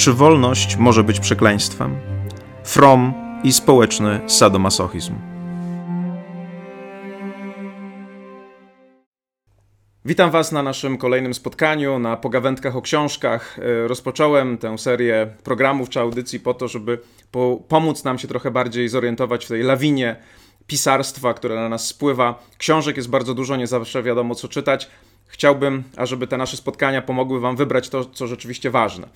[0.00, 1.96] Czy wolność może być przekleństwem?
[2.64, 3.14] From
[3.44, 5.14] i społeczny sadomasochizm.
[10.04, 13.58] Witam Was na naszym kolejnym spotkaniu, na pogawędkach o książkach.
[13.58, 16.98] E, rozpocząłem tę serię programów czy audycji po to, żeby
[17.30, 20.16] po pomóc nam się trochę bardziej zorientować w tej lawinie
[20.66, 22.42] pisarstwa, które na nas spływa.
[22.58, 24.88] Książek jest bardzo dużo, nie zawsze wiadomo co czytać.
[25.26, 29.08] Chciałbym, ażeby te nasze spotkania pomogły Wam wybrać to, co rzeczywiście ważne.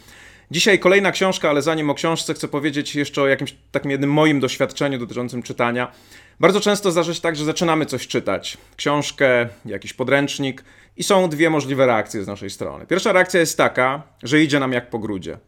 [0.51, 4.41] Dzisiaj kolejna książka, ale zanim o książce chcę powiedzieć jeszcze o jakimś takim jednym moim
[4.41, 5.93] doświadczeniu dotyczącym czytania.
[6.41, 8.59] Bardzo często zdarza się tak, że zaczynamy coś czytać.
[8.77, 10.65] Książkę, jakiś podręcznik
[10.97, 12.87] i są dwie możliwe reakcje z naszej strony.
[12.87, 15.39] Pierwsza reakcja jest taka, że idzie nam jak po grudzie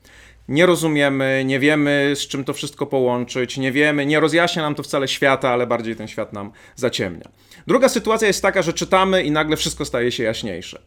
[0.48, 4.82] nie rozumiemy, nie wiemy z czym to wszystko połączyć, nie wiemy, nie rozjaśnia nam to
[4.82, 7.28] wcale świata, ale bardziej ten świat nam zaciemnia.
[7.66, 10.82] Druga sytuacja jest taka, że czytamy i nagle wszystko staje się jaśniejsze.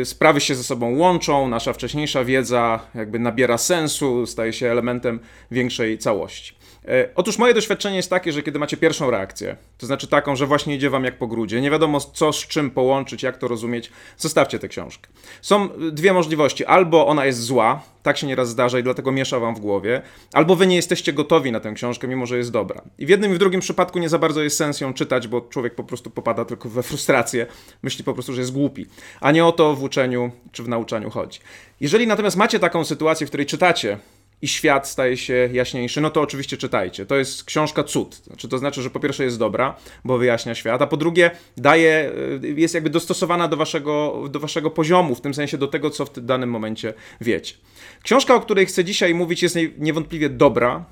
[0.00, 5.20] E, sprawy się ze sobą łączą, nasza wcześniejsza wiedza jakby nabiera sensu, staje się elementem
[5.50, 6.54] większej całości.
[6.88, 10.46] E, otóż moje doświadczenie jest takie, że kiedy macie pierwszą reakcję, to znaczy taką, że
[10.46, 13.90] właśnie idzie wam jak po grudzie, nie wiadomo co z czym połączyć, jak to rozumieć,
[14.16, 15.08] zostawcie tę książkę.
[15.42, 16.64] Są dwie możliwości.
[16.64, 20.56] Albo ona jest zła, tak się nieraz zdarza i dlatego miesza wam w głowie, albo
[20.56, 22.82] wy nie jesteście gotowi na tę książkę, mimo że jest dobra.
[22.98, 25.40] I w jednym i w drugim przypadku nie za bardzo jest sens ją czytać, bo
[25.40, 27.46] człowiek po prostu popada tylko we frustrację,
[27.82, 28.86] myśli po prostu, że jest głupi.
[29.20, 31.40] A nie o to w uczeniu czy w nauczaniu chodzi.
[31.80, 33.98] Jeżeli natomiast macie taką sytuację, w której czytacie
[34.42, 37.06] i świat staje się jaśniejszy, no to oczywiście czytajcie.
[37.06, 38.14] To jest książka cud.
[38.14, 42.12] Znaczy, to znaczy, że po pierwsze jest dobra, bo wyjaśnia świat, a po drugie daje,
[42.42, 46.04] y, jest jakby dostosowana do waszego, do waszego poziomu, w tym sensie do tego, co
[46.04, 47.54] w danym momencie wiecie.
[48.02, 50.84] Książka, o której chcę dzisiaj mówić, jest niewątpliwie dobra,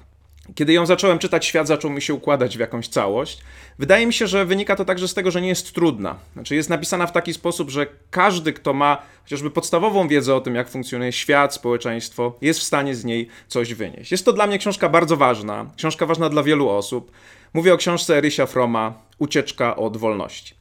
[0.55, 3.39] kiedy ją zacząłem czytać, świat zaczął mi się układać w jakąś całość.
[3.79, 6.17] Wydaje mi się, że wynika to także z tego, że nie jest trudna.
[6.33, 10.55] Znaczy jest napisana w taki sposób, że każdy, kto ma chociażby podstawową wiedzę o tym,
[10.55, 14.13] jak funkcjonuje świat, społeczeństwo, jest w stanie z niej coś wynieść.
[14.13, 17.11] Jest to dla mnie książka bardzo ważna, książka ważna dla wielu osób.
[17.55, 20.55] Mówię o książce Erysia Froma Ucieczka od wolności.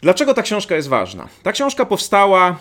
[0.00, 1.28] Dlaczego ta książka jest ważna?
[1.42, 2.56] Ta książka powstała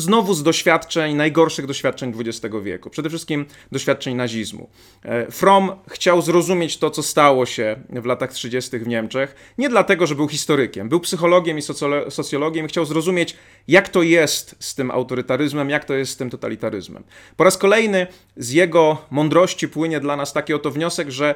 [0.00, 4.68] znowu z doświadczeń, najgorszych doświadczeń XX wieku, przede wszystkim doświadczeń nazizmu.
[5.02, 8.78] E, Fromm chciał zrozumieć to, co stało się w latach 30.
[8.78, 11.62] w Niemczech, nie dlatego, że był historykiem, był psychologiem i
[12.10, 13.36] socjologiem, chciał zrozumieć,
[13.68, 17.04] jak to jest z tym autorytaryzmem, jak to jest z tym totalitaryzmem.
[17.36, 18.06] Po raz kolejny
[18.36, 21.34] z jego mądrości płynie dla nas taki oto wniosek, że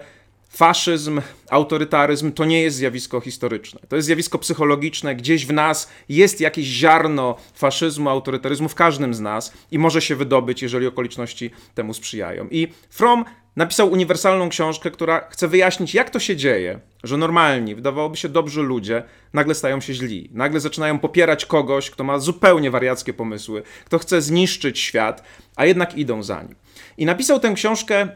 [0.55, 1.21] faszyzm,
[1.51, 3.81] autorytaryzm to nie jest zjawisko historyczne.
[3.89, 5.17] To jest zjawisko psychologiczne.
[5.17, 10.17] Gdzieś w nas jest jakieś ziarno faszyzmu, autorytaryzmu w każdym z nas i może się
[10.17, 12.49] wydobyć, jeżeli okoliczności temu sprzyjają.
[12.51, 13.25] I Fromm
[13.57, 18.63] napisał uniwersalną książkę, która chce wyjaśnić, jak to się dzieje, że normalni, wydawałoby się dobrzy
[18.63, 20.31] ludzie, nagle stają się źli.
[20.33, 25.25] Nagle zaczynają popierać kogoś, kto ma zupełnie wariackie pomysły, kto chce zniszczyć świat,
[25.57, 26.55] a jednak idą za nim.
[26.99, 28.09] I napisał tę książkę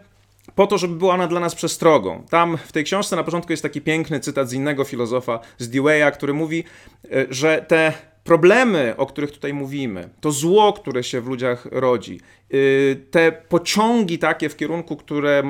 [0.55, 2.23] po to, żeby była ona dla nas przestrogą.
[2.31, 6.13] Tam w tej książce na początku jest taki piękny cytat z innego filozofa, z Dewey'a,
[6.13, 6.65] który mówi,
[7.05, 7.93] e, że te
[8.29, 12.21] problemy, o których tutaj mówimy, to zło, które się w ludziach rodzi,
[12.55, 15.43] y, te pociągi takie w kierunku, które,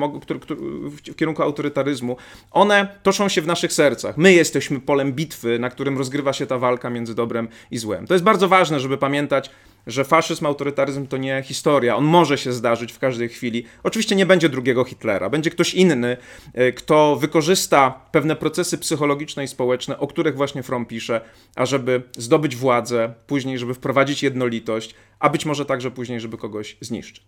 [0.93, 2.17] w kierunku autorytaryzmu,
[2.51, 4.17] one toczą się w naszych sercach.
[4.17, 8.07] My jesteśmy polem bitwy, na którym rozgrywa się ta walka między dobrem i złem.
[8.07, 9.49] To jest bardzo ważne, żeby pamiętać,
[9.87, 11.95] że faszyzm, autorytaryzm to nie historia.
[11.95, 13.65] On może się zdarzyć w każdej chwili.
[13.83, 16.17] Oczywiście nie będzie drugiego Hitlera, będzie ktoś inny,
[16.53, 21.21] e, kto wykorzysta pewne procesy psychologiczne i społeczne, o których właśnie Fromm pisze,
[21.55, 27.23] ażeby zdobyć władzę, później, żeby wprowadzić jednolitość, a być może także później, żeby kogoś zniszczyć.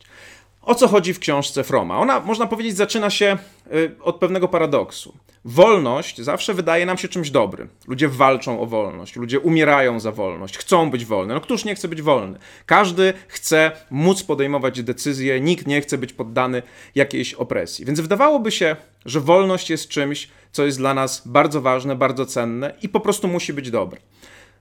[0.62, 2.00] O co chodzi w książce Froma?
[2.00, 3.38] Ona, można powiedzieć, zaczyna się
[3.74, 5.14] y, od pewnego paradoksu.
[5.46, 7.70] Wolność zawsze wydaje nam się czymś dobrym.
[7.88, 11.34] Ludzie walczą o wolność, ludzie umierają za wolność, chcą być wolni.
[11.34, 12.40] No któż nie chce być wolny?
[12.66, 16.62] Każdy chce móc podejmować decyzje, nikt nie chce być poddany
[16.96, 17.86] jakiejś opresji.
[17.86, 22.74] Więc wydawałoby się, że wolność jest czymś, co jest dla nas bardzo ważne, bardzo cenne
[22.82, 24.00] i po prostu musi być dobre.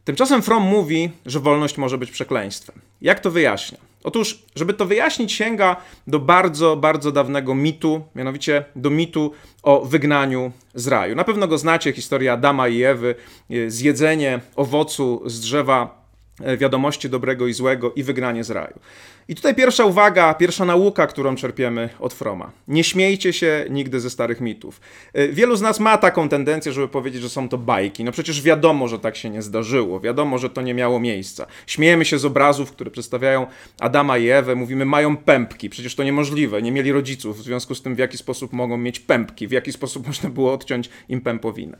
[0.04, 2.80] Tymczasem Fromm mówi, że wolność może być przekleństwem.
[3.00, 3.89] Jak to wyjaśnia?
[4.04, 5.76] Otóż, żeby to wyjaśnić, sięga
[6.06, 9.32] do bardzo, bardzo dawnego mitu, mianowicie do mitu
[9.62, 11.14] o wygnaniu z raju.
[11.16, 13.14] Na pewno go znacie, historia Adama i Ewy,
[13.50, 15.99] e, zjedzenie owocu z drzewa
[16.58, 18.78] wiadomości dobrego i złego i wygranie z raju.
[19.28, 22.50] I tutaj pierwsza uwaga, pierwsza nauka, którą czerpiemy od Froma.
[22.68, 24.80] Nie śmiejcie się nigdy ze starych mitów.
[25.12, 28.04] E, wielu z nas ma taką tendencję, żeby powiedzieć, że są to bajki.
[28.04, 30.00] No przecież wiadomo, że tak się nie zdarzyło.
[30.00, 31.46] Wiadomo, że to nie miało miejsca.
[31.66, 33.46] Śmiejemy się z obrazów, które przedstawiają
[33.80, 34.54] Adama i Ewę.
[34.54, 35.70] Mówimy, mają pępki.
[35.70, 36.62] Przecież to niemożliwe.
[36.62, 37.38] Nie mieli rodziców.
[37.38, 39.48] W związku z tym, w jaki sposób mogą mieć pępki.
[39.48, 41.78] W jaki sposób można było odciąć im pępowinę.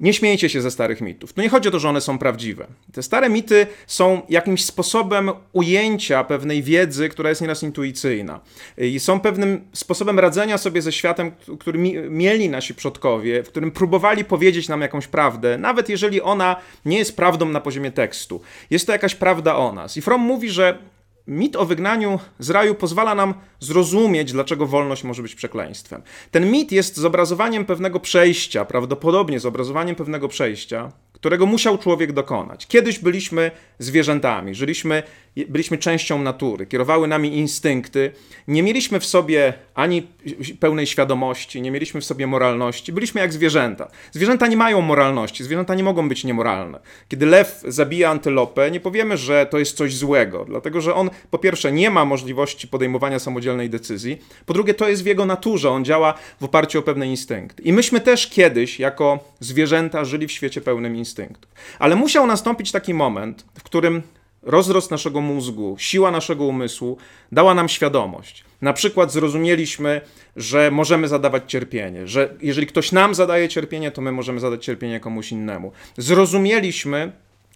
[0.00, 1.32] Nie śmiejcie się ze starych mitów.
[1.32, 2.66] Tu nie chodzi o to, że one są prawdziwe.
[2.92, 8.40] Te stare mity są jakimś sposobem ujęcia pewnej wiedzy, która jest nieraz intuicyjna.
[8.78, 11.78] I są pewnym sposobem radzenia sobie ze światem, który
[12.10, 17.16] mieli nasi przodkowie, w którym próbowali powiedzieć nam jakąś prawdę, nawet jeżeli ona nie jest
[17.16, 18.40] prawdą na poziomie tekstu.
[18.70, 19.96] Jest to jakaś prawda o nas.
[19.96, 20.78] I Fromm mówi, że
[21.30, 26.02] mit o wygnaniu z raju pozwala nam zrozumieć, dlaczego wolność może być przekleństwem.
[26.30, 32.66] Ten mit jest zobrazowaniem pewnego przejścia, prawdopodobnie zobrazowaniem pewnego przejścia, którego musiał człowiek dokonać.
[32.66, 35.02] Kiedyś byliśmy zwierzętami, żyliśmy,
[35.36, 38.12] byliśmy częścią natury, kierowały nami instynkty,
[38.48, 40.06] nie mieliśmy w sobie ani
[40.60, 43.90] pełnej świadomości, nie mieliśmy w sobie moralności, byliśmy jak zwierzęta.
[44.12, 46.80] Zwierzęta nie mają moralności, zwierzęta nie mogą być niemoralne.
[47.08, 51.38] Kiedy lew zabija antylopę, nie powiemy, że to jest coś złego, dlatego że on po
[51.38, 55.84] pierwsze nie ma możliwości podejmowania samodzielnej decyzji, po drugie to jest w jego naturze, on
[55.84, 57.62] działa w oparciu o pewne instynkty.
[57.62, 61.50] I myśmy też kiedyś jako zwierzęta żyli w świecie pełnym instynktów.
[61.78, 64.02] Ale musiał nastąpić taki moment, w którym
[64.42, 66.96] rozrost naszego mózgu, siła naszego umysłu
[67.32, 68.44] dała nam świadomość.
[68.62, 70.00] Na przykład zrozumieliśmy,
[70.36, 75.00] że możemy zadawać cierpienie, że jeżeli ktoś nam zadaje cierpienie, to my możemy zadać cierpienie
[75.00, 75.72] komuś innemu.
[75.98, 77.12] Zrozumieliśmy,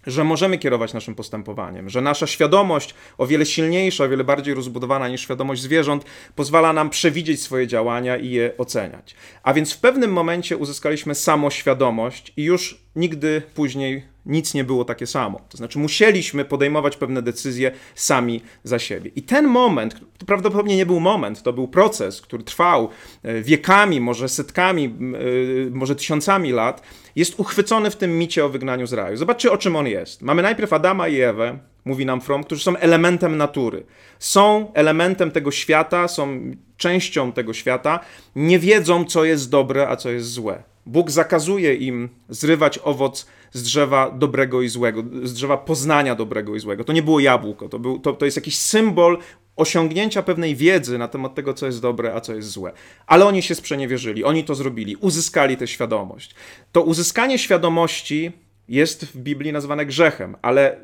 [0.07, 5.07] że możemy kierować naszym postępowaniem, że nasza świadomość, o wiele silniejsza, o wiele bardziej rozbudowana
[5.07, 6.05] niż świadomość zwierząt,
[6.35, 9.15] pozwala nam przewidzieć swoje działania i je oceniać.
[9.43, 15.07] A więc w pewnym momencie uzyskaliśmy samoświadomość i już nigdy później nic nie było takie
[15.07, 15.41] samo.
[15.49, 19.11] To znaczy, musieliśmy podejmować pewne decyzje sami za siebie.
[19.15, 22.89] I ten moment, to prawdopodobnie nie był moment, to był proces, który trwał
[23.23, 26.81] e, wiekami, może setkami, e, może tysiącami lat,
[27.15, 29.17] jest uchwycony w tym micie o wygnaniu z raju.
[29.17, 30.21] Zobaczcie, o czym on jest.
[30.21, 33.85] Mamy najpierw Adama i Ewę, mówi nam Fromm, którzy są elementem natury.
[34.19, 37.99] Są elementem tego świata, są częścią tego świata,
[38.35, 40.63] nie wiedzą, co jest dobre, a co jest złe.
[40.85, 46.59] Bóg zakazuje im zrywać owoc z drzewa dobrego i złego, z drzewa poznania dobrego i
[46.59, 46.83] złego.
[46.83, 49.17] To nie było jabłko, to, był, to, to jest jakiś symbol
[49.55, 52.71] osiągnięcia pewnej wiedzy na temat tego, co jest dobre, a co jest złe.
[53.07, 56.35] Ale oni się sprzeniewierzyli, oni to zrobili, uzyskali tę świadomość.
[56.71, 58.31] To uzyskanie świadomości
[58.69, 60.79] jest w Biblii nazwane grzechem, ale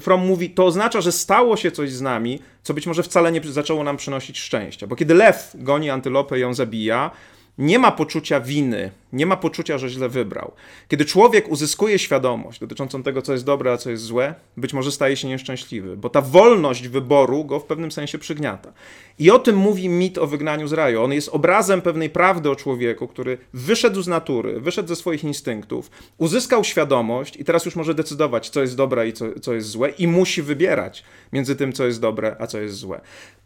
[0.00, 3.40] From mówi, to oznacza, że stało się coś z nami, co być może wcale nie
[3.44, 4.86] zaczęło nam przynosić szczęścia.
[4.86, 7.10] Bo kiedy lew goni antylopę i ją zabija,
[7.58, 10.52] nie ma poczucia winy, nie ma poczucia, że źle wybrał.
[10.88, 14.92] Kiedy człowiek uzyskuje świadomość dotyczącą tego, co jest dobre, a co jest złe, być może
[14.92, 18.72] staje się nieszczęśliwy, bo ta wolność wyboru go w pewnym sensie przygniata.
[19.18, 21.02] I o tym mówi mit o wygnaniu z raju.
[21.02, 25.90] On jest obrazem pewnej prawdy o człowieku, który wyszedł z natury, wyszedł ze swoich instynktów,
[26.18, 29.90] uzyskał świadomość i teraz już może decydować, co jest dobre i co, co jest złe,
[29.90, 33.00] i musi wybierać między tym, co jest dobre, a co jest złe.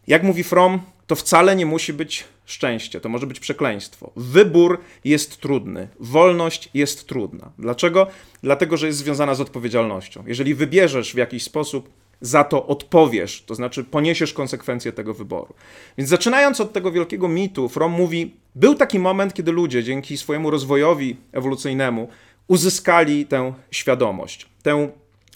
[0.07, 4.11] Jak mówi From, to wcale nie musi być szczęście, to może być przekleństwo.
[4.17, 7.51] Wybór jest trudny, wolność jest trudna.
[7.59, 8.07] Dlaczego?
[8.43, 10.25] Dlatego, że jest związana z odpowiedzialnością.
[10.27, 11.91] Jeżeli wybierzesz w jakiś sposób,
[12.21, 15.55] za to odpowiesz, to znaczy poniesiesz konsekwencje tego wyboru.
[15.99, 20.51] Więc zaczynając od tego wielkiego mitu, From mówi: Był taki moment, kiedy ludzie dzięki swojemu
[20.51, 22.09] rozwojowi ewolucyjnemu
[22.49, 24.89] uzyskali tę świadomość, tę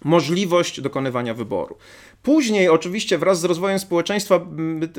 [0.05, 1.76] możliwość dokonywania wyboru.
[2.22, 4.46] Później, oczywiście, wraz z rozwojem społeczeństwa,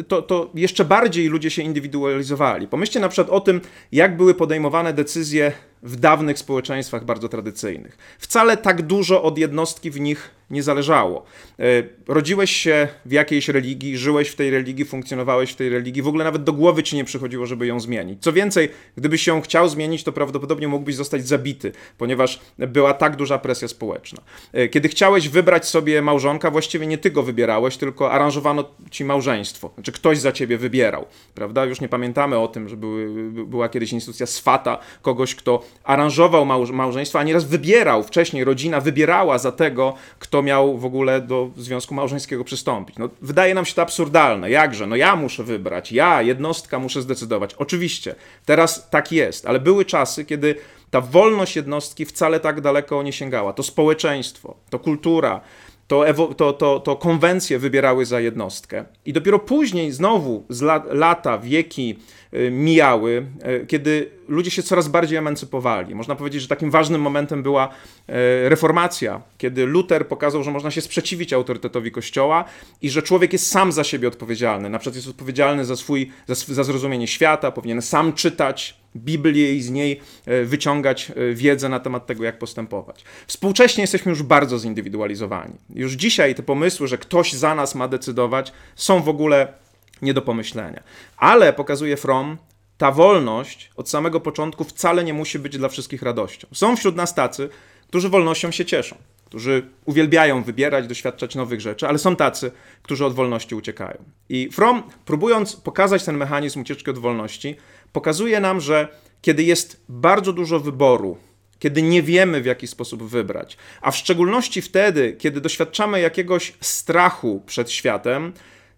[0.08, 2.68] to, to, jeszcze bardziej ludzie się indywidualizowali.
[2.68, 3.62] Pomyślcie na przykład o tym,
[3.92, 5.52] jak były podejmowane decyzje
[5.84, 7.98] w dawnych społeczeństwach bardzo tradycyjnych.
[8.20, 11.24] Wcale tak dużo od jednostki w nich nie zależało.
[11.60, 11.64] E,
[12.08, 16.24] rodziłeś się w jakiejś religii, żyłeś w tej religii, funkcjonowałeś w tej religii, w ogóle
[16.24, 18.24] nawet do głowy ci nie przychodziło, żeby ją zmienić.
[18.24, 23.38] Co więcej, gdybyś ją chciał zmienić, to prawdopodobnie mógłbyś zostać zabity, ponieważ była tak duża
[23.38, 24.22] presja społeczna.
[24.54, 29.72] E, kiedy chciałeś wybrać sobie małżonka, właściwie nie ty go wybierałeś, tylko aranżowano ci małżeństwo.
[29.74, 31.66] Znaczy ktoś za ciebie wybierał, prawda?
[31.66, 37.20] Już nie pamiętamy o tym, że były, była kiedyś instytucja swata, kogoś, kto aranżował małżeństwo,
[37.20, 42.44] a nieraz wybierał, wcześniej rodzina wybierała za tego, kto miał w ogóle do związku małżeńskiego
[42.44, 42.98] przystąpić.
[42.98, 44.50] No, wydaje nam się to absurdalne.
[44.50, 44.88] Jakże?
[44.88, 47.54] No ja muszę wybrać, ja, jednostka, muszę zdecydować.
[47.54, 48.16] Oczywiście,
[48.46, 50.56] teraz tak jest, ale były czasy, kiedy
[50.92, 53.54] ta wolność jednostki wcale tak daleko nie sięgała.
[53.54, 55.42] To społeczeństwo, to kultura,
[55.88, 56.06] to,
[56.38, 58.86] to, to, to konwencje wybierały za jednostkę.
[59.06, 60.62] I dopiero później, znowu z
[60.92, 62.00] lata, wieki
[62.34, 63.26] y, mijały,
[63.64, 65.96] y, kiedy ludzie się coraz bardziej emancypowali.
[65.96, 70.82] Można powiedzieć, że takim ważnym momentem była y, reformacja, kiedy Luther pokazał, że można się
[70.82, 72.46] sprzeciwić autorytetowi Kościoła
[72.82, 74.70] i że człowiek jest sam za siebie odpowiedzialny.
[74.70, 79.62] Na przykład jest odpowiedzialny za, swój, za, za zrozumienie świata, powinien sam czytać, Biblię i
[79.62, 83.04] z niej e, wyciągać e, wiedzę na temat tego, jak postępować.
[83.28, 85.54] Współcześnie jesteśmy już bardzo zindywidualizowani.
[85.70, 89.54] Już dzisiaj te pomysły, że ktoś za nas ma decydować, są w ogóle
[90.02, 90.84] nie do pomyślenia.
[91.18, 92.38] Ale pokazuje From,
[92.78, 96.48] ta wolność od samego początku wcale nie musi być dla wszystkich radością.
[96.54, 97.50] Są wśród nas tacy,
[97.88, 98.96] którzy wolnością się cieszą,
[99.34, 102.52] którzy uwielbiają wybierać, doświadczać nowych rzeczy, ale są tacy,
[102.84, 104.04] którzy od wolności uciekają.
[104.30, 107.56] I Fromm, próbując pokazać ten mechanizm ucieczki od wolności,
[107.94, 108.88] pokazuje nam, że
[109.22, 111.18] kiedy jest bardzo dużo wyboru,
[111.60, 117.44] kiedy nie wiemy, w jaki sposób wybrać, a w szczególności wtedy, kiedy doświadczamy jakiegoś strachu
[117.46, 118.34] przed światem,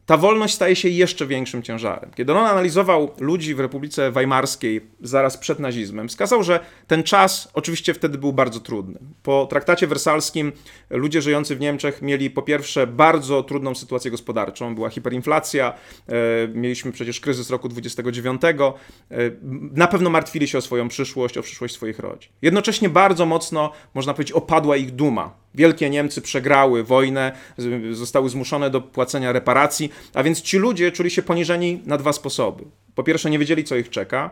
[0.05, 2.11] ta wolność staje się jeszcze większym ciężarem.
[2.15, 7.93] Kiedy on analizował ludzi w Republice Weimarskiej zaraz przed nazizmem, wskazał, że ten czas oczywiście
[7.93, 8.99] wtedy był bardzo trudny.
[9.23, 10.51] Po traktacie wersalskim
[10.89, 15.73] ludzie żyjący w Niemczech mieli po pierwsze bardzo trudną sytuację gospodarczą, była hiperinflacja,
[16.07, 16.13] e,
[16.47, 18.41] mieliśmy przecież kryzys roku 29,
[19.11, 19.15] e,
[19.71, 22.31] na pewno martwili się o swoją przyszłość, o przyszłość swoich rodzin.
[22.41, 27.31] Jednocześnie bardzo mocno, można powiedzieć, opadła ich duma Wielkie Niemcy przegrały wojnę,
[27.91, 32.63] zostały zmuszone do płacenia reparacji, a więc ci ludzie czuli się poniżeni na dwa sposoby.
[32.95, 34.31] Po pierwsze, nie wiedzieli, co ich czeka,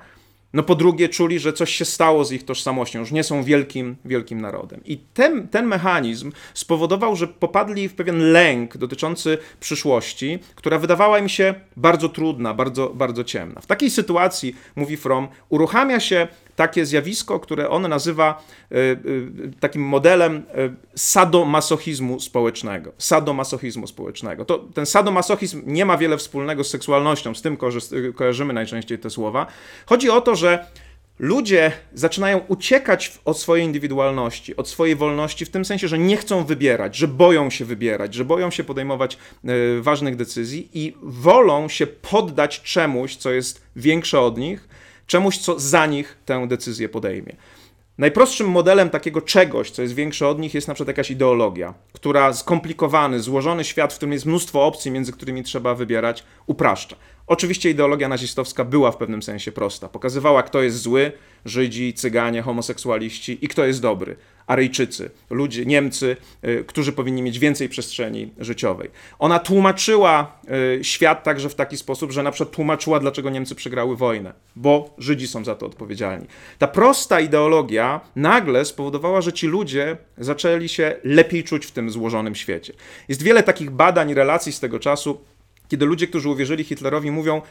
[0.53, 3.95] no po drugie czuli, że coś się stało z ich tożsamością, już nie są wielkim,
[4.05, 4.81] wielkim narodem.
[4.85, 11.29] I ten, ten mechanizm spowodował, że popadli w pewien lęk dotyczący przyszłości, która wydawała im
[11.29, 13.61] się bardzo trudna, bardzo, bardzo ciemna.
[13.61, 19.81] W takiej sytuacji, mówi Fromm, uruchamia się takie zjawisko, które on nazywa y, y, takim
[19.81, 20.43] modelem y,
[20.95, 22.91] sadomasochizmu społecznego.
[22.97, 24.45] Sadomasochizmu społecznego.
[24.45, 27.57] To, ten sadomasochizm nie ma wiele wspólnego z seksualnością, z tym
[28.15, 29.47] kojarzymy najczęściej te słowa.
[29.85, 30.65] Chodzi o to, że
[31.19, 36.43] ludzie zaczynają uciekać od swojej indywidualności, od swojej wolności, w tym sensie, że nie chcą
[36.43, 39.17] wybierać, że boją się wybierać, że boją się podejmować
[39.81, 44.67] ważnych decyzji i wolą się poddać czemuś, co jest większe od nich,
[45.07, 47.35] czemuś, co za nich tę decyzję podejmie.
[47.97, 52.33] Najprostszym modelem takiego czegoś, co jest większe od nich, jest na przykład jakaś ideologia, która
[52.33, 56.95] skomplikowany, złożony świat, w którym jest mnóstwo opcji, między którymi trzeba wybierać, upraszcza.
[57.27, 59.89] Oczywiście ideologia nazistowska była w pewnym sensie prosta.
[59.89, 61.11] Pokazywała, kto jest zły,
[61.45, 64.15] Żydzi, Cyganie, homoseksualiści i kto jest dobry.
[64.47, 68.89] Aryjczycy, ludzie, Niemcy, y, którzy powinni mieć więcej przestrzeni życiowej.
[69.19, 70.39] Ona tłumaczyła
[70.79, 74.95] y, świat także w taki sposób, że na przykład tłumaczyła, dlaczego Niemcy przegrały wojnę, bo
[74.97, 76.27] Żydzi są za to odpowiedzialni.
[76.57, 82.35] Ta prosta ideologia nagle spowodowała, że ci ludzie zaczęli się lepiej czuć w tym złożonym
[82.35, 82.73] świecie.
[83.07, 85.21] Jest wiele takich badań, relacji z tego czasu,
[85.67, 87.41] kiedy ludzie, którzy uwierzyli Hitlerowi, mówią,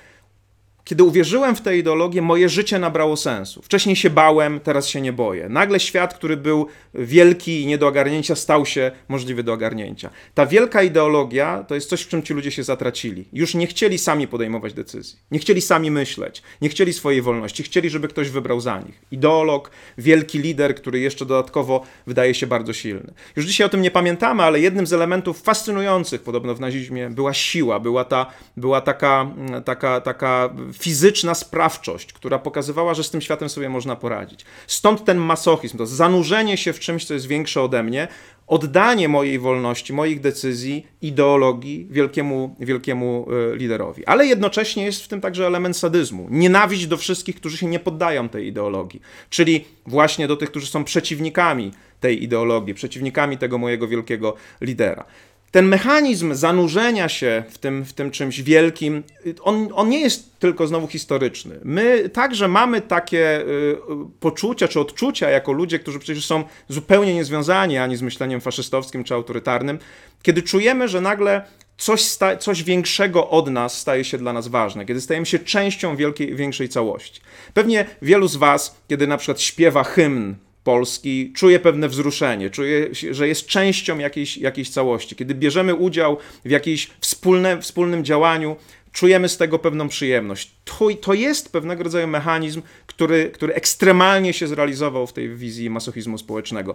[0.84, 3.62] kiedy uwierzyłem w tę ideologię, moje życie nabrało sensu.
[3.62, 5.48] Wcześniej się bałem, teraz się nie boję.
[5.48, 10.10] Nagle świat, który był wielki i nie do ogarnięcia, stał się możliwy do ogarnięcia.
[10.34, 13.24] Ta wielka ideologia to jest coś, w czym ci ludzie się zatracili.
[13.32, 17.90] Już nie chcieli sami podejmować decyzji, nie chcieli sami myśleć, nie chcieli swojej wolności, chcieli,
[17.90, 19.02] żeby ktoś wybrał za nich.
[19.10, 23.12] Ideolog, wielki lider, który jeszcze dodatkowo wydaje się bardzo silny.
[23.36, 27.34] Już dzisiaj o tym nie pamiętamy, ale jednym z elementów fascynujących podobno w nazizmie była
[27.34, 29.30] siła, była, ta, była taka,
[29.64, 34.44] taka, taka fizyczna sprawczość, która pokazywała, że z tym światem sobie można poradzić.
[34.66, 38.08] Stąd ten masochizm, to zanurzenie się w czymś, co jest większe ode mnie,
[38.46, 44.06] oddanie mojej wolności, moich decyzji, ideologii wielkiemu, wielkiemu e, liderowi.
[44.06, 46.26] Ale jednocześnie jest w tym także element sadyzmu.
[46.30, 49.00] Nienawiść do wszystkich, którzy się nie poddają tej ideologii,
[49.30, 55.04] czyli właśnie do tych, którzy są przeciwnikami tej ideologii, przeciwnikami tego mojego wielkiego lidera
[55.52, 59.02] ten mechanizm zanurzenia się w tym, w tym czymś wielkim,
[59.42, 61.60] on, on nie jest tylko znowu historyczny.
[61.64, 63.76] My także mamy takie y,
[64.20, 69.14] poczucia czy odczucia jako ludzie, którzy przecież są zupełnie niezwiązani ani z myśleniem faszystowskim czy
[69.14, 69.78] autorytarnym,
[70.22, 71.44] kiedy czujemy, że nagle
[71.76, 75.96] coś, sta, coś większego od nas staje się dla nas ważne, kiedy stajemy się częścią
[75.96, 77.20] wielkiej, większej całości.
[77.54, 83.28] Pewnie wielu z Was, kiedy na przykład śpiewa hymn Polski czuje pewne wzruszenie, czuje, że
[83.28, 85.16] jest częścią jakiejś, jakiejś całości.
[85.16, 88.56] Kiedy bierzemy udział w jakimś wspólne, wspólnym działaniu,
[88.92, 90.50] czujemy z tego pewną przyjemność.
[90.64, 96.18] To, to jest pewnego rodzaju mechanizm, który, który ekstremalnie się zrealizował w tej wizji masochizmu
[96.18, 96.74] społecznego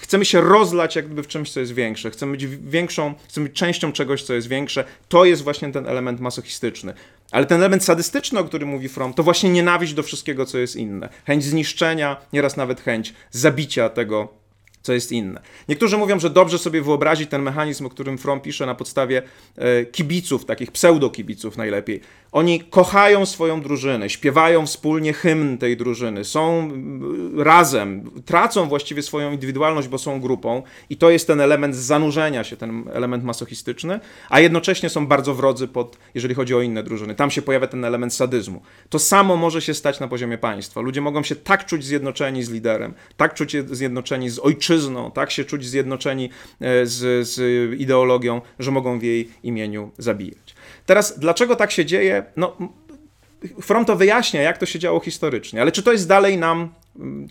[0.00, 3.92] chcemy się rozlać jakby w czymś, co jest większe, chcemy być większą, chcemy być częścią
[3.92, 4.84] czegoś, co jest większe.
[5.08, 6.94] To jest właśnie ten element masochistyczny.
[7.30, 10.76] Ale ten element sadystyczny, o którym mówi Fromm, to właśnie nienawiść do wszystkiego, co jest
[10.76, 11.08] inne.
[11.26, 14.45] Chęć zniszczenia, nieraz nawet chęć zabicia tego,
[14.86, 15.40] co jest inne.
[15.68, 19.22] Niektórzy mówią, że dobrze sobie wyobrazić ten mechanizm, o którym Fromm pisze na podstawie
[19.56, 22.00] e, kibiców, takich pseudo-kibiców najlepiej.
[22.32, 26.70] Oni kochają swoją drużynę, śpiewają wspólnie hymn tej drużyny, są
[27.36, 32.56] razem, tracą właściwie swoją indywidualność, bo są grupą i to jest ten element zanurzenia się,
[32.56, 37.14] ten element masochistyczny, a jednocześnie są bardzo wrodzy pod, jeżeli chodzi o inne drużyny.
[37.14, 38.62] Tam się pojawia ten element sadyzmu.
[38.88, 40.80] To samo może się stać na poziomie państwa.
[40.80, 44.75] Ludzie mogą się tak czuć zjednoczeni z liderem, tak czuć zjednoczeni z ojczyzną,
[45.14, 46.30] tak się czuć zjednoczeni
[46.60, 47.40] e, z, z
[47.80, 50.54] ideologią, że mogą w jej imieniu zabijać.
[50.86, 52.24] Teraz, dlaczego tak się dzieje?
[52.36, 52.56] No,
[53.62, 56.68] From to wyjaśnia, jak to się działo historycznie, ale czy to jest dalej nam,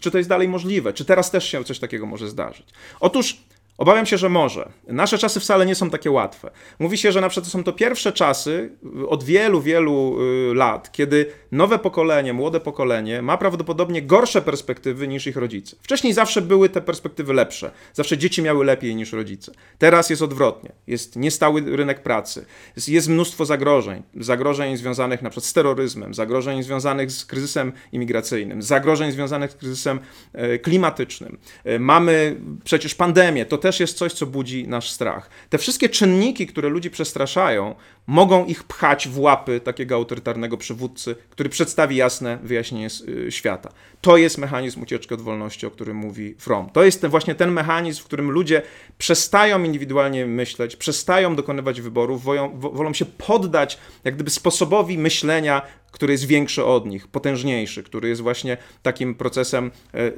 [0.01, 0.93] czy to jest dalej możliwe?
[0.93, 2.65] Czy teraz też się coś takiego może zdarzyć?
[2.99, 3.37] Otóż
[3.77, 4.69] Obawiam się, że może.
[4.87, 6.51] Nasze czasy wcale nie są takie łatwe.
[6.79, 8.69] Mówi się, że na przykład są to pierwsze czasy
[9.07, 10.17] od wielu, wielu
[10.51, 15.75] y, lat, kiedy nowe pokolenie, młode pokolenie ma prawdopodobnie gorsze perspektywy niż ich rodzice.
[15.81, 17.71] Wcześniej zawsze były te perspektywy lepsze.
[17.93, 19.51] Zawsze dzieci miały lepiej niż rodzice.
[19.77, 20.71] Teraz jest odwrotnie.
[20.87, 22.45] Jest niestały rynek pracy.
[22.75, 24.03] Jest, jest mnóstwo zagrożeń.
[24.19, 29.99] Zagrożeń związanych na przykład z terroryzmem, zagrożeń związanych z kryzysem imigracyjnym, zagrożeń związanych z kryzysem
[30.33, 31.37] e, klimatycznym.
[31.63, 33.45] E, mamy przecież pandemię.
[33.45, 35.29] To też jest coś, co budzi nasz strach.
[35.49, 37.75] Te wszystkie czynniki, które ludzi przestraszają,
[38.07, 43.69] mogą ich pchać w łapy takiego autorytarnego przywódcy, który przedstawi jasne wyjaśnienie y, świata.
[44.01, 46.69] To jest mechanizm ucieczki od wolności, o którym mówi Fromm.
[46.69, 48.61] To jest ten, właśnie ten mechanizm, w którym ludzie
[48.97, 55.61] przestają indywidualnie myśleć, przestają dokonywać wyborów, wolą, się poddać jak gdyby sposobowi myślenia,
[55.95, 60.11] który jest większy od nich, potężniejszy, który jest właśnie takim procesem e,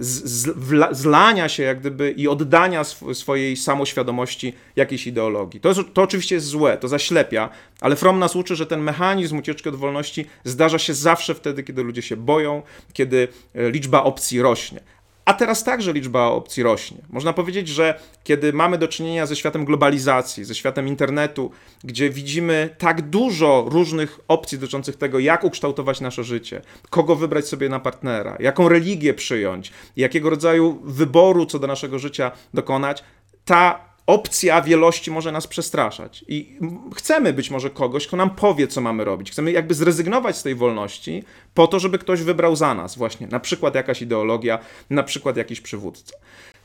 [0.92, 5.60] zlania się jak gdyby i oddania swojej samoświadomości jakiejś ideologii.
[5.60, 7.50] To, to oczywiście jest złe, to zaślepia,
[7.82, 11.84] ale Fromm nas uczy, że ten mechanizm ucieczki od wolności zdarza się zawsze wtedy, kiedy
[11.84, 12.62] ludzie się boją,
[12.94, 14.80] kiedy e, liczba opcji rośnie.
[15.28, 16.98] A teraz także liczba opcji rośnie.
[17.10, 21.52] Można powiedzieć, że kiedy mamy do czynienia ze światem globalizacji, ze światem internetu,
[21.84, 27.70] gdzie widzimy tak dużo różnych opcji dotyczących tego, jak ukształtować nasze życie, kogo wybrać sobie
[27.70, 33.04] na partnera, jaką religię przyjąć, jakiego rodzaju wyboru co do naszego życia dokonać,
[33.46, 36.26] ta opcja wielości może nas przestraszać.
[36.28, 36.60] I
[36.96, 39.32] chcemy być może kogoś, kto nam powie, co mamy robić.
[39.32, 41.24] Chcemy jakby zrezygnować z tej wolności
[41.54, 44.60] po to, żeby ktoś wybrał za nas, właśnie na przykład jakaś ideologia,
[44.90, 46.16] na przykład jakiś przywódca.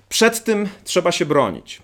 [0.08, 1.82] Przed tym trzeba się bronić.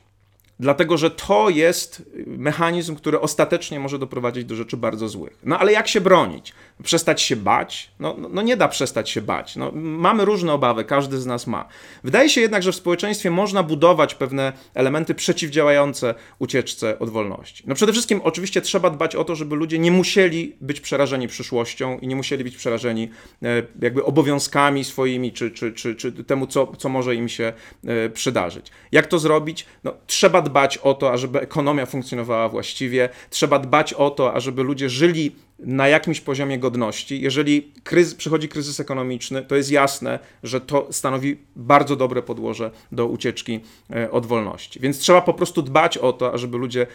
[0.60, 5.38] Dlatego, że to jest mechanizm, który ostatecznie może doprowadzić do rzeczy bardzo złych.
[5.44, 6.52] No ale jak się bronić?
[6.82, 7.90] Przestać się bać?
[8.00, 9.56] No, no, no, nie da przestać się bać.
[9.56, 11.68] No, mamy różne obawy, każdy z nas ma.
[12.04, 17.64] Wydaje się jednak, że w społeczeństwie można budować pewne elementy przeciwdziałające ucieczce od wolności.
[17.66, 21.98] No przede wszystkim oczywiście trzeba dbać o to, żeby ludzie nie musieli być przerażeni przyszłością
[21.98, 23.10] i nie musieli być przerażeni
[23.42, 27.52] e, jakby obowiązkami swoimi, czy, czy, czy, czy temu, co, co może im się
[27.84, 28.70] e, przydarzyć.
[28.92, 29.66] Jak to zrobić?
[29.84, 34.88] No, trzeba dbać o to, ażeby ekonomia funkcjonowała właściwie, trzeba dbać o to, ażeby ludzie
[34.88, 37.20] żyli na jakimś poziomie godności.
[37.20, 43.06] Jeżeli kryzys, przychodzi kryzys ekonomiczny, to jest jasne, że to stanowi bardzo dobre podłoże do
[43.06, 44.80] ucieczki e, od wolności.
[44.80, 46.86] Więc trzeba po prostu dbać o to, ażeby ludzie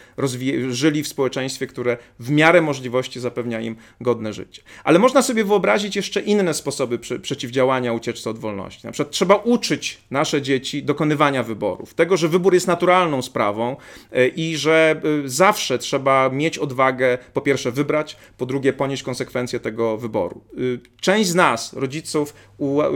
[0.68, 4.62] żyli w społeczeństwie, które w miarę możliwości zapewnia im godne życie.
[4.84, 8.86] Ale można sobie wyobrazić jeszcze inne sposoby przy, przeciwdziałania ucieczce od wolności.
[8.86, 13.76] Na przykład trzeba uczyć nasze dzieci dokonywania wyborów, tego, że wybór jest naturalną sprawą
[14.12, 19.02] e, i że e, zawsze trzeba mieć odwagę po pierwsze wybrać, po drugie drugie ponieść
[19.02, 20.44] konsekwencje tego wyboru.
[20.58, 22.34] Y, część z nas, rodziców,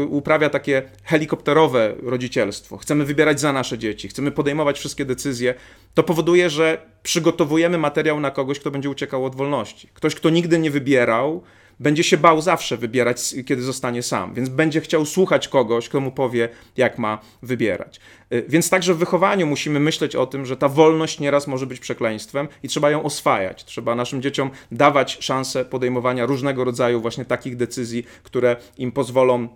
[0.09, 2.77] uprawia takie helikopterowe rodzicielstwo.
[2.77, 5.55] Chcemy wybierać za nasze dzieci, chcemy podejmować wszystkie decyzje.
[5.95, 9.89] To powoduje, że przygotowujemy materiał na kogoś, kto będzie uciekał od wolności.
[9.95, 11.43] Ktoś, kto nigdy nie wybierał,
[11.81, 16.13] będzie się bał zawsze wybierać, kiedy zostanie sam, więc będzie chciał słuchać kogoś, kto mu
[16.13, 18.01] powie, jak ma wybierać.
[18.33, 21.81] Y, więc także w wychowaniu musimy myśleć o tym, że ta wolność nieraz może być
[21.81, 23.65] przekleństwem i trzeba ją oswajać.
[23.65, 29.49] Trzeba naszym dzieciom dawać szansę podejmowania różnego rodzaju właśnie takich decyzji, które im pozwolą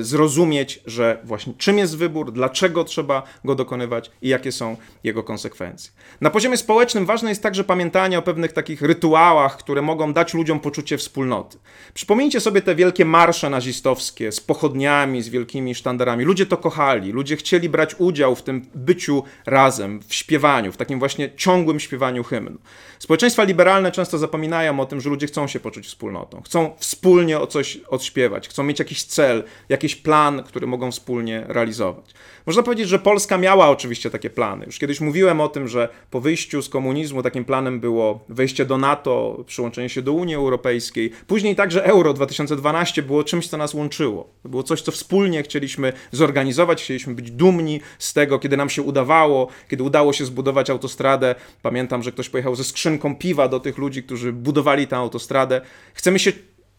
[0.00, 5.92] zrozumieć, że właśnie czym jest wybór, dlaczego trzeba go dokonywać i jakie są jego konsekwencje.
[6.20, 10.60] Na poziomie społecznym ważne jest także pamiętanie o pewnych takich rytuałach, które mogą dać ludziom
[10.60, 11.58] poczucie wspólnoty.
[11.94, 16.24] Przypomnijcie sobie te wielkie marsze nazistowskie z pochodniami, z wielkimi sztandarami.
[16.24, 20.98] Ludzie to kochali, ludzie chcieli brać udział w tym byciu razem, w śpiewaniu, w takim
[20.98, 22.58] właśnie ciągłym śpiewaniu hymnu.
[22.98, 27.46] Społeczeństwa liberalne często zapominają o tym, że ludzie chcą się poczuć wspólnotą, chcą wspólnie o
[27.46, 32.14] coś odśpiewać, chcą mieć jakiś cel, jakiś plan, który mogą wspólnie realizować.
[32.46, 34.66] Można powiedzieć, że Polska miała oczywiście takie plany.
[34.66, 38.78] Już kiedyś mówiłem o tym, że po wyjściu z komunizmu takim planem było wejście do
[38.78, 41.10] NATO, przyłączenie się do Unii Europejskiej.
[41.26, 44.30] Później także Euro 2012 było czymś, co nas łączyło.
[44.42, 48.82] To było coś, co wspólnie chcieliśmy zorganizować, chcieliśmy być dumni z tego, kiedy nam się
[48.82, 51.34] udawało, kiedy udało się zbudować autostradę.
[51.62, 55.60] Pamiętam, że ktoś pojechał ze skrzynką piwa do tych ludzi, którzy budowali tę autostradę.
[55.94, 56.32] Chcemy się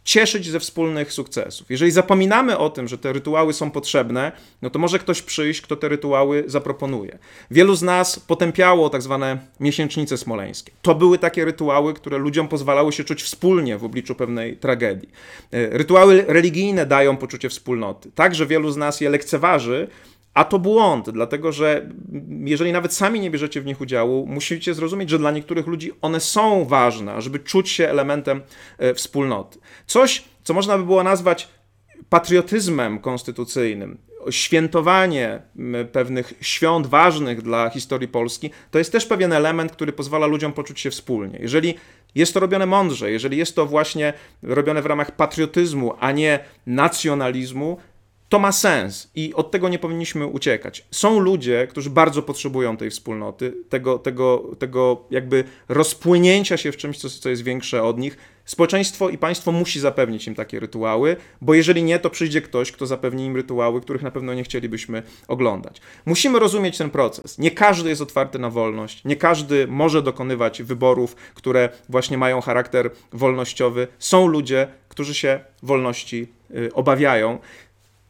[0.07, 1.71] cieszyć ze wspólnych sukcesów.
[1.71, 5.75] Jeżeli zapominamy o tym, że te rytuały są potrzebne, no to może ktoś przyjść, kto
[5.75, 7.19] te rytuały zaproponuje.
[7.51, 10.71] Wielu z nas potępiało tak zwane miesięcznice smoleńskie.
[10.81, 15.09] To były takie rytuały, które ludziom pozwalały się czuć wspólnie w obliczu pewnej tragedii.
[15.51, 18.11] E, rytuały religijne dają poczucie wspólnoty.
[18.15, 19.87] Także wielu z nas je lekceważy,
[20.37, 21.89] A to błąd, dlatego że
[22.43, 26.19] jeżeli nawet sami nie bierzecie w nich udziału, musicie zrozumieć, że dla niektórych ludzi one
[26.19, 28.41] są ważne, żeby czuć się elementem
[28.77, 29.59] e, wspólnoty.
[29.87, 31.47] Coś, co można by było nazwać
[32.09, 33.97] patriotyzmem konstytucyjnym,
[34.29, 35.41] świętowanie
[35.91, 40.79] pewnych świąt ważnych dla historii Polski, to jest też pewien element, który pozwala ludziom poczuć
[40.79, 41.39] się wspólnie.
[41.41, 41.75] Jeżeli
[42.15, 47.77] jest to robione mądrze, jeżeli jest to właśnie robione w ramach patriotyzmu, a nie nacjonalizmu,
[48.29, 50.85] to ma sens i od tego nie powinniśmy uciekać.
[50.91, 56.97] Są ludzie, którzy bardzo potrzebują tej wspólnoty, tego, tego, tego jakby rozpłynięcia się w czymś,
[56.97, 58.17] co, co jest większe od nich.
[58.45, 62.85] Społeczeństwo i państwo musi zapewnić im takie rytuały, bo jeżeli nie, to przyjdzie ktoś, kto
[62.85, 65.81] zapewni im rytuały, których na pewno nie chcielibyśmy oglądać.
[66.05, 67.37] Musimy rozumieć ten proces.
[67.37, 72.91] Nie każdy jest otwarty na wolność, nie każdy może dokonywać wyborów, które właśnie mają charakter
[73.13, 73.87] wolnościowy.
[73.99, 77.39] Są ludzie, którzy się wolności y, obawiają.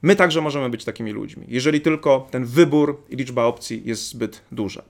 [0.01, 4.41] My także możemy być takimi ludźmi, jeżeli tylko ten wybór i liczba opcji jest zbyt
[4.51, 4.83] duża.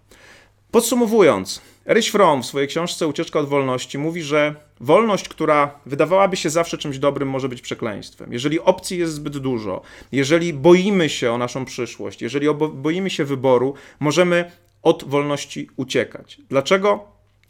[0.72, 6.50] Podsumowując, Erich Fromm w swojej książce Ucieczka od wolności mówi, że wolność, która wydawałaby się
[6.50, 8.34] zawsze czymś dobrym, może być przekleństwem.
[8.34, 13.74] Jeżeli opcji jest zbyt dużo, jeżeli boimy się o naszą przyszłość, jeżeli boimy się wyboru,
[14.00, 16.38] możemy od wolności uciekać.
[16.50, 17.04] Dlaczego?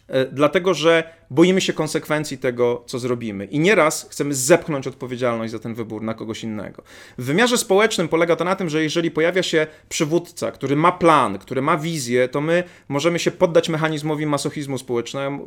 [0.08, 3.46] E, dlatego, że boimy się konsekwencji tego, co zrobimy.
[3.46, 6.84] I nieraz chcemy zepchnąć odpowiedzialność za ten wybór na kogoś innego.
[7.18, 11.38] W wymiarze społecznym polega to na tym, że jeżeli pojawia się przywódca, który ma plan,
[11.38, 14.78] który ma wizję, to my możemy się poddać mechanizmowi masochizmu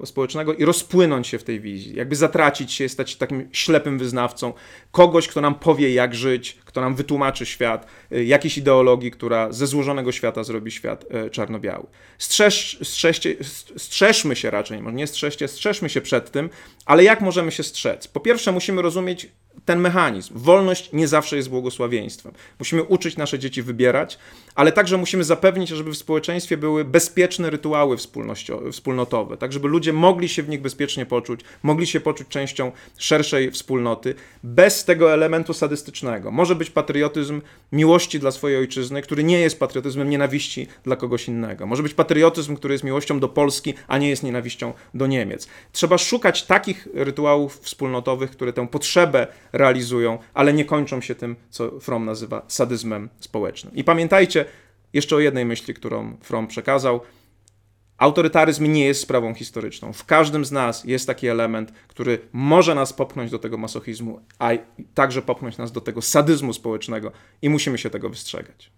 [0.05, 1.97] społecznego, i rozpłynąć się w tej wizji.
[1.97, 4.53] Jakby zatracić się, stać się takim ślepym wyznawcą
[4.91, 9.67] kogoś, kto nam powie, jak żyć, kto nam wytłumaczy świat, y, jakiejś ideologii, która ze
[9.67, 11.87] złożonego świata zrobi świat y, czarno-biały.
[12.19, 13.37] Strzeż, strzeżcie,
[13.77, 16.51] strzeżmy się raczej, może nie strzeżcie, strzeżmy się przed tym,
[16.87, 18.09] ale jak możemy się strzec?
[18.09, 19.29] Po pierwsze, musimy rozumieć
[19.65, 20.35] ten mechanizm.
[20.37, 22.33] Wolność nie zawsze jest błogosławieństwem.
[22.59, 24.19] Musimy uczyć nasze dzieci wybierać,
[24.55, 27.97] ale także musimy zapewnić, żeby w społeczeństwie były bezpieczne rytuały
[28.73, 33.51] wspólnotowe, tak żeby ludzie mogli się w nich bezpiecznie poczuć, mogli się poczuć częścią szerszej
[33.51, 36.31] wspólnoty, bez tego elementu sadystycznego.
[36.31, 37.41] Może być patriotyzm
[37.73, 41.67] miłości dla swojej ojczyzny, który nie jest patriotyzmem nienawiści dla kogoś innego.
[41.67, 45.49] Może być patriotyzm, który jest miłością do Polski, a nie jest nienawiścią do Niemiec.
[45.73, 51.81] Trzeba szukać takich rytuałów wspólnotowych, które tę potrzebę realizują, ale nie kończą się tym, co
[51.81, 53.75] Fromm nazywa sadyzmem społecznym.
[53.75, 54.45] I pamiętajcie
[54.93, 57.01] jeszcze o jednej myśli, którą Fromm przekazał.
[57.99, 59.93] Autorytaryzm nie jest sprawą historyczną.
[59.93, 64.51] W każdym z nas jest taki element, który może nas popchnąć do tego masochizmu, a
[64.95, 68.71] także popchnąć nas do tego sadyzmu społecznego i musimy się tego wystrzegać.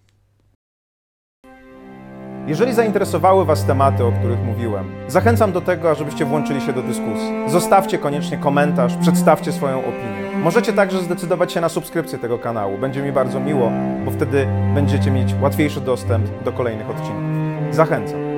[2.47, 7.33] Jeżeli zainteresowały Was tematy, o których mówiłem, zachęcam do tego, ażebyście włączyli się do dyskusji.
[7.49, 10.32] Zostawcie koniecznie komentarz, przedstawcie swoją opinię.
[10.43, 12.79] Możecie także zdecydować się na subskrypcję tego kanału.
[12.79, 13.73] Będzie mi bardzo miło,
[14.05, 17.23] bo wtedy będziecie mieć łatwiejszy dostęp do kolejnych odcinków.
[17.71, 18.32] Zachęcam.